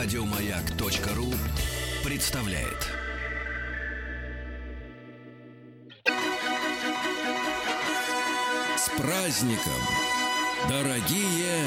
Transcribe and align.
Радиомаяк.ру 0.00 1.34
представляет. 2.04 2.86
С 8.76 8.88
праздником, 8.96 9.72
дорогие 10.68 11.64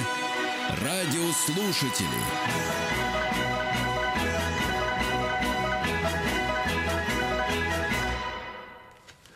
радиослушатели! 0.82 3.01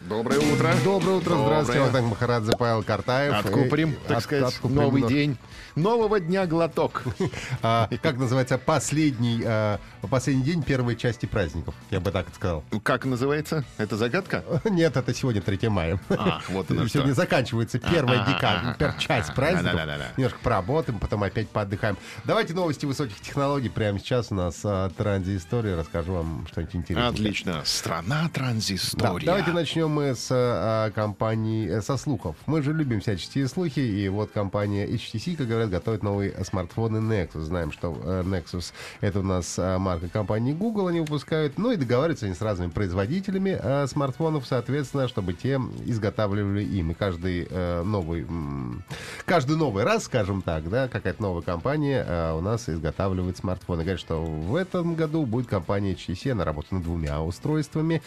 Доброе 0.07 0.39
утро. 0.39 0.71
Доброе 0.83 1.15
утро, 1.15 1.35
здравствуйте. 1.35 1.79
Доброе. 1.79 1.81
Вахтанг 1.83 2.09
Махарадзе, 2.11 2.51
Павел 2.59 2.83
Картаев. 2.83 3.33
Откупорим, 3.33 3.91
И 3.91 3.95
так 4.07 4.17
от- 4.17 4.23
сказать, 4.23 4.53
откупорим 4.53 4.75
новый 4.83 5.01
но- 5.01 5.07
день. 5.09 5.37
Нового 5.75 6.19
дня 6.19 6.45
глоток. 6.45 7.03
А, 7.61 7.89
как 8.01 8.17
называется 8.17 8.57
последний, 8.57 9.41
а, 9.45 9.79
последний 10.09 10.43
день 10.43 10.61
первой 10.63 10.95
части 10.95 11.25
праздников? 11.25 11.73
Я 11.89 11.99
бы 11.99 12.11
так 12.11 12.27
сказал. 12.35 12.63
Как 12.83 13.05
называется? 13.05 13.65
Это 13.77 13.97
загадка? 13.97 14.43
Нет, 14.65 14.95
это 14.95 15.13
сегодня 15.13 15.41
3 15.41 15.67
мая. 15.69 15.99
А, 16.09 16.39
вот 16.49 16.69
оно 16.69 16.87
Сегодня 16.87 17.13
что. 17.13 17.21
заканчивается 17.21 17.79
первая 17.79 18.21
А, 18.21 18.27
декада, 18.27 18.61
а, 18.63 18.71
а, 18.71 18.75
пер- 18.77 18.97
часть 18.99 19.33
праздников. 19.33 19.73
Да-да-да-да. 19.73 20.05
Немножко 20.17 20.39
поработаем, 20.43 20.99
потом 20.99 21.23
опять 21.23 21.49
поотдыхаем. 21.49 21.97
Давайте 22.23 22.53
новости 22.53 22.85
высоких 22.85 23.19
технологий. 23.21 23.69
Прямо 23.69 23.99
сейчас 23.99 24.27
у 24.31 24.35
нас 24.35 24.61
а, 24.63 24.89
транзи-история. 24.91 25.75
Расскажу 25.75 26.13
вам 26.13 26.45
что-нибудь 26.51 26.75
интересное. 26.75 27.09
Отлично. 27.09 27.61
Страна 27.65 28.23
Да, 28.23 28.29
транзистория. 28.29 29.25
давайте 29.25 29.51
начнем 29.51 29.94
мы 29.95 30.13
с 30.13 30.27
а, 30.29 30.91
компании, 30.91 31.69
э, 31.69 31.81
со 31.81 31.95
слухов. 31.95 32.35
Мы 32.47 32.61
же 32.61 32.73
любим 32.73 32.99
всяческие 32.99 33.47
слухи, 33.47 33.79
и 33.79 34.09
вот 34.09 34.29
компания 34.31 34.85
HTC, 34.85 35.37
как 35.37 35.47
говорят, 35.47 35.69
готовит 35.69 36.03
новые 36.03 36.33
смартфоны 36.43 36.97
Nexus. 36.97 37.43
Знаем, 37.43 37.71
что 37.71 37.97
э, 38.03 38.23
Nexus— 38.25 38.73
это 39.01 39.21
у 39.21 39.23
нас 39.23 39.55
а, 39.57 39.79
марка 39.79 40.09
компании 40.09 40.51
Google, 40.51 40.87
они 40.87 40.99
выпускают. 40.99 41.57
Ну 41.57 41.71
и 41.71 41.77
договариваются 41.77 42.25
они 42.25 42.35
с 42.35 42.41
разными 42.41 42.71
производителями 42.71 43.57
а, 43.57 43.87
смартфонов, 43.87 44.45
соответственно, 44.45 45.07
чтобы 45.07 45.31
те 45.31 45.61
изготавливали 45.85 46.63
им. 46.63 46.91
И 46.91 46.93
каждый 46.93 47.47
э, 47.49 47.83
новый, 47.83 48.23
м, 48.23 48.83
каждый 49.25 49.57
новый 49.57 49.83
раз, 49.83 50.03
скажем 50.03 50.41
так, 50.41 50.69
да, 50.69 50.87
какая-то 50.87 51.21
новая 51.21 51.41
компания 51.41 52.05
а, 52.07 52.35
у 52.35 52.41
нас 52.41 52.69
изготавливает 52.69 53.37
смартфоны. 53.37 53.83
Говорят, 53.83 53.99
что 53.99 54.23
в 54.23 54.55
этом 54.55 54.95
году 54.95 55.25
будет 55.25 55.47
компания 55.47 55.93
HTC, 55.93 56.31
она 56.31 56.45
работает 56.45 56.73
над 56.73 56.83
двумя 56.83 57.21
устройствами, 57.21 58.01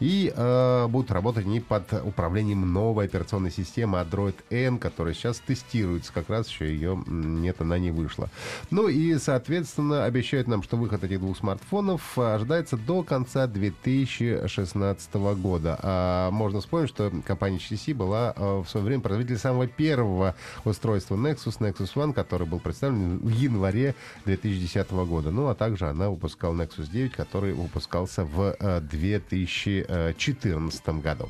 и 0.00 0.32
э, 0.34 0.86
будут 0.88 1.10
работать 1.10 1.44
они 1.44 1.60
под 1.60 1.92
управлением 2.04 2.72
новой 2.72 3.06
операционной 3.06 3.50
системы 3.50 3.98
Android 3.98 4.34
N, 4.50 4.78
которая 4.78 5.14
сейчас 5.14 5.38
тестируется, 5.40 6.12
как 6.12 6.30
раз 6.30 6.48
еще 6.48 6.66
ее 6.66 7.02
нет, 7.06 7.60
она 7.60 7.78
не 7.78 7.90
вышла. 7.90 8.30
Ну 8.70 8.88
и, 8.88 9.18
соответственно, 9.18 10.04
обещают 10.04 10.48
нам, 10.48 10.62
что 10.62 10.76
выход 10.76 11.04
этих 11.04 11.20
двух 11.20 11.36
смартфонов 11.36 12.18
а, 12.18 12.36
ожидается 12.36 12.76
до 12.76 13.02
конца 13.02 13.46
2016 13.46 15.14
года. 15.14 15.78
А 15.82 16.30
можно 16.30 16.60
вспомнить, 16.60 16.88
что 16.88 17.12
компания 17.26 17.58
HTC 17.58 17.94
была 17.94 18.32
а, 18.34 18.62
в 18.62 18.68
свое 18.68 18.86
время 18.86 19.02
производителем 19.02 19.38
самого 19.38 19.66
первого 19.66 20.34
устройства 20.66 21.16
Nexus, 21.16 21.58
Nexus 21.58 21.94
One, 21.94 22.12
который 22.12 22.46
был 22.46 22.60
представлен 22.60 23.18
в 23.18 23.30
январе 23.30 23.94
2010 24.24 24.90
года. 24.90 25.30
Ну, 25.30 25.48
а 25.48 25.54
также 25.54 25.88
она 25.88 26.10
выпускала 26.10 26.54
Nexus 26.54 26.90
9, 26.90 27.12
который 27.12 27.52
выпускался 27.52 28.24
в 28.24 28.56
э, 28.58 28.80
2014 28.80 30.88
году. 31.00 31.28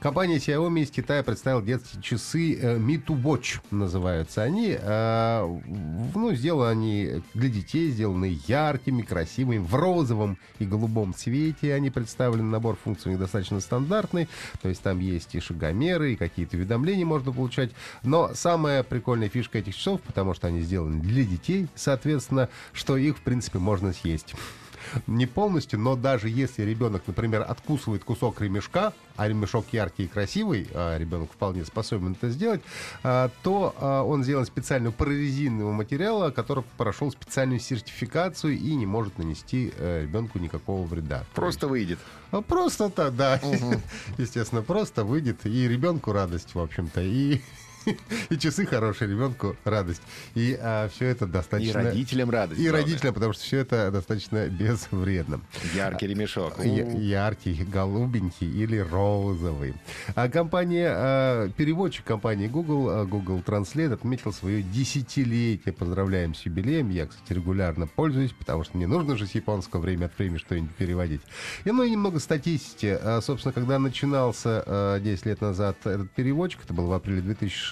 Компания 0.00 0.36
Xiaomi 0.36 0.82
из 0.82 0.90
Китая 0.90 1.22
представила 1.22 1.62
детские 1.62 2.02
часы 2.02 2.54
э, 2.54 2.78
Mi 2.78 3.02
to 3.04 3.20
Watch, 3.20 3.60
называются 3.70 4.42
они. 4.42 4.76
Э, 4.78 5.44
ну, 6.14 6.34
сделаны 6.34 6.70
они 6.70 7.22
для 7.34 7.48
детей, 7.48 7.90
сделаны 7.90 8.38
яркими, 8.46 9.02
красивыми, 9.02 9.58
в 9.58 9.74
розовом 9.74 10.38
и 10.58 10.64
голубом 10.64 11.14
цвете. 11.14 11.74
Они 11.74 11.90
представлены, 11.90 12.44
набор 12.44 12.76
функций 12.82 13.16
достаточно 13.16 13.60
стандартный. 13.60 14.28
То 14.62 14.68
есть 14.68 14.82
там 14.82 14.98
есть 14.98 15.34
и 15.34 15.40
шагомеры, 15.40 16.12
и 16.12 16.16
какие-то 16.16 16.56
уведомления 16.56 17.04
можно 17.04 17.32
получать. 17.32 17.70
Но 18.02 18.32
самая 18.34 18.82
прикольная 18.82 19.28
фишка 19.28 19.58
этих 19.58 19.76
часов, 19.76 20.00
потому 20.02 20.34
что 20.34 20.48
они 20.48 20.60
сделаны 20.60 21.00
для 21.00 21.24
детей, 21.24 21.68
соответственно, 21.74 22.48
что 22.72 22.96
их, 22.96 23.18
в 23.18 23.22
принципе, 23.22 23.58
можно 23.58 23.92
съесть. 23.92 24.34
Не 25.06 25.26
полностью, 25.26 25.78
но 25.78 25.96
даже 25.96 26.28
если 26.28 26.62
ребенок, 26.62 27.02
например, 27.06 27.44
откусывает 27.48 28.04
кусок 28.04 28.40
ремешка, 28.40 28.92
а 29.16 29.28
ремешок 29.28 29.66
яркий 29.72 30.04
и 30.04 30.08
красивый, 30.08 30.68
а 30.72 30.98
ребенок 30.98 31.32
вполне 31.32 31.64
способен 31.64 32.12
это 32.12 32.30
сделать, 32.30 32.62
а, 33.02 33.30
то 33.42 33.74
а, 33.78 34.02
он 34.02 34.24
сделан 34.24 34.46
специально 34.46 34.90
прорезинового 34.92 35.72
материала, 35.72 36.30
который 36.30 36.64
прошел 36.76 37.10
специальную 37.10 37.60
сертификацию 37.60 38.58
и 38.58 38.74
не 38.74 38.86
может 38.86 39.18
нанести 39.18 39.72
э, 39.76 40.02
ребенку 40.02 40.38
никакого 40.38 40.86
вреда. 40.86 41.24
Просто 41.34 41.68
выйдет. 41.68 41.98
А 42.30 42.42
Просто 42.42 42.90
так, 42.90 43.16
да. 43.16 43.40
Естественно, 44.18 44.62
просто 44.62 45.04
выйдет. 45.04 45.46
И 45.46 45.68
ребенку 45.68 46.12
радость, 46.12 46.54
в 46.54 46.58
общем-то. 46.58 47.00
И, 47.00 47.40
и 48.30 48.38
часы 48.38 48.66
хорошие, 48.66 49.10
ребенку 49.10 49.56
радость. 49.64 50.02
И 50.34 50.58
все 50.92 51.06
это 51.06 51.24
И 51.24 51.28
достаточно... 51.28 51.82
родителям 51.82 52.30
радость. 52.30 52.60
И 52.60 52.64
главное. 52.64 52.82
родителям, 52.82 53.14
потому 53.14 53.32
что 53.32 53.42
все 53.42 53.58
это 53.58 53.90
достаточно 53.90 54.48
безвредно. 54.48 55.40
Яркий 55.74 56.06
ремешок. 56.06 56.64
Я-. 56.64 56.90
Яркий, 56.90 57.64
голубенький 57.64 58.50
или 58.50 58.78
розовый. 58.78 59.74
А 60.14 60.28
компания, 60.28 60.90
а, 60.92 61.48
переводчик 61.50 62.04
компании 62.04 62.48
Google, 62.48 62.88
а, 62.90 63.04
Google 63.04 63.42
Translate, 63.44 63.94
отметил 63.94 64.32
свое 64.32 64.62
десятилетие. 64.62 65.72
Поздравляем 65.72 66.34
с 66.34 66.42
юбилеем. 66.42 66.90
Я, 66.90 67.06
кстати, 67.06 67.32
регулярно 67.32 67.86
пользуюсь, 67.86 68.32
потому 68.32 68.64
что 68.64 68.76
мне 68.76 68.86
нужно 68.86 69.16
же 69.16 69.26
с 69.26 69.34
японского 69.34 69.80
время 69.80 70.06
от 70.06 70.18
времени 70.18 70.38
что-нибудь 70.38 70.74
переводить. 70.74 71.22
И 71.64 71.70
ну 71.70 71.82
и 71.82 71.90
немного 71.90 72.18
статистики. 72.18 72.98
А, 73.00 73.20
Собственно, 73.20 73.52
когда 73.52 73.78
начинался 73.78 74.62
а, 74.66 75.00
10 75.00 75.26
лет 75.26 75.40
назад 75.40 75.76
этот 75.84 76.10
переводчик, 76.10 76.60
это 76.64 76.74
было 76.74 76.86
в 76.86 76.92
апреле 76.92 77.20
2006 77.22 77.69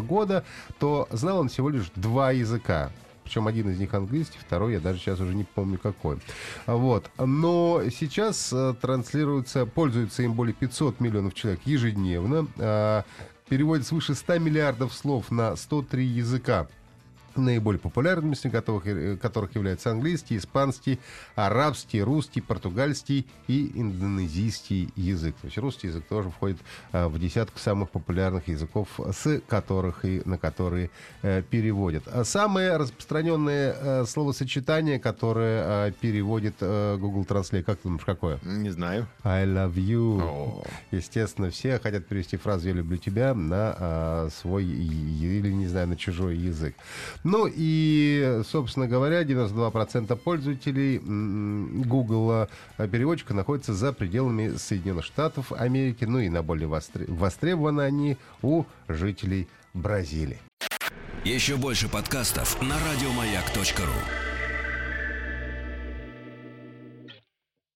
года, 0.00 0.44
то 0.78 1.08
знал 1.10 1.40
он 1.40 1.48
всего 1.48 1.68
лишь 1.68 1.90
два 1.94 2.32
языка. 2.32 2.90
Причем 3.24 3.46
один 3.46 3.70
из 3.70 3.78
них 3.78 3.94
английский, 3.94 4.38
второй 4.40 4.72
я 4.72 4.80
даже 4.80 4.98
сейчас 4.98 5.20
уже 5.20 5.34
не 5.34 5.44
помню 5.44 5.78
какой. 5.78 6.18
Вот. 6.66 7.10
Но 7.16 7.82
сейчас 7.90 8.52
э, 8.52 8.74
транслируется, 8.80 9.66
пользуются 9.66 10.24
им 10.24 10.32
более 10.32 10.52
500 10.52 10.98
миллионов 10.98 11.34
человек 11.34 11.60
ежедневно. 11.64 12.48
А, 12.58 13.04
переводят 13.48 13.86
свыше 13.86 14.14
100 14.14 14.38
миллиардов 14.38 14.92
слов 14.92 15.30
на 15.30 15.54
103 15.54 16.04
языка. 16.04 16.66
Наиболее 17.36 17.80
популярными 17.80 18.34
среди 18.34 18.54
которых, 18.54 18.86
э, 18.86 19.16
которых 19.16 19.54
являются 19.54 19.90
английский, 19.90 20.36
испанский, 20.36 20.98
арабский, 21.34 22.02
русский, 22.02 22.40
португальский 22.40 23.26
и 23.48 23.72
индонезийский 23.74 24.92
язык. 24.96 25.34
То 25.40 25.46
есть 25.46 25.58
русский 25.58 25.88
язык 25.88 26.04
тоже 26.08 26.30
входит 26.30 26.58
э, 26.92 27.06
в 27.06 27.18
десятку 27.18 27.58
самых 27.58 27.90
популярных 27.90 28.48
языков, 28.48 28.88
с 29.12 29.40
которых 29.48 30.04
и 30.04 30.22
на 30.24 30.38
которые 30.38 30.90
э, 31.22 31.42
переводят. 31.42 32.04
А 32.06 32.24
самое 32.24 32.76
распространенное 32.76 33.76
э, 33.78 34.04
словосочетание, 34.06 34.98
которое 34.98 35.88
э, 35.88 35.92
переводит 35.92 36.54
э, 36.60 36.96
Google 36.98 37.22
Translate, 37.22 37.62
как 37.62 37.78
ты 37.78 37.84
думаешь, 37.84 38.04
какое? 38.04 38.38
Не 38.42 38.70
знаю. 38.70 39.06
I 39.22 39.46
love 39.46 39.74
you. 39.74 40.20
О. 40.22 40.64
Естественно, 40.90 41.50
все 41.50 41.78
хотят 41.78 42.06
перевести 42.06 42.36
фразу 42.36 42.68
«я 42.68 42.74
люблю 42.74 42.96
тебя» 42.96 43.34
на 43.34 43.74
а, 43.78 44.28
свой 44.30 44.64
или, 44.64 45.52
не 45.52 45.66
знаю, 45.66 45.88
на 45.88 45.96
чужой 45.96 46.36
язык. 46.36 46.74
Ну 47.22 47.46
и, 47.52 48.42
собственно 48.48 48.88
говоря, 48.88 49.22
92% 49.22 50.16
пользователей 50.16 50.98
Google 51.84 52.48
а, 52.78 52.88
переводчика 52.88 53.34
находятся 53.34 53.74
за 53.74 53.92
пределами 53.92 54.56
Соединенных 54.56 55.04
Штатов 55.04 55.52
Америки, 55.52 56.04
ну 56.04 56.18
и 56.18 56.28
на 56.28 56.42
более 56.42 56.68
востре- 56.68 57.10
востребованы 57.12 57.82
они 57.82 58.16
у 58.42 58.64
жителей 58.88 59.48
Бразилии. 59.74 60.38
Еще 61.24 61.56
больше 61.56 61.88
подкастов 61.88 62.60
на 62.62 62.76
радиомаяк.ру. 62.78 64.29